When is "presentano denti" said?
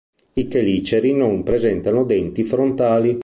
1.43-2.41